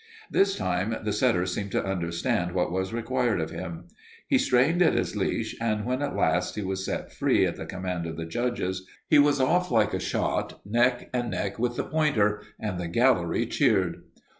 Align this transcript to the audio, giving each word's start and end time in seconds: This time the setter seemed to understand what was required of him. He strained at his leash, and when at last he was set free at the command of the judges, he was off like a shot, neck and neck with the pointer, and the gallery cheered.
This 0.31 0.55
time 0.55 0.97
the 1.03 1.13
setter 1.13 1.45
seemed 1.45 1.71
to 1.73 1.85
understand 1.85 2.53
what 2.53 2.71
was 2.71 2.91
required 2.91 3.39
of 3.39 3.51
him. 3.51 3.83
He 4.27 4.39
strained 4.39 4.81
at 4.81 4.95
his 4.95 5.15
leash, 5.15 5.55
and 5.61 5.85
when 5.85 6.01
at 6.01 6.15
last 6.15 6.55
he 6.55 6.63
was 6.63 6.83
set 6.83 7.11
free 7.13 7.45
at 7.45 7.55
the 7.55 7.67
command 7.67 8.07
of 8.07 8.17
the 8.17 8.25
judges, 8.25 8.87
he 9.11 9.19
was 9.19 9.39
off 9.39 9.69
like 9.69 9.93
a 9.93 9.99
shot, 9.99 10.59
neck 10.65 11.11
and 11.13 11.29
neck 11.29 11.59
with 11.59 11.75
the 11.75 11.83
pointer, 11.83 12.41
and 12.59 12.79
the 12.79 12.87
gallery 12.87 13.45
cheered. 13.45 14.01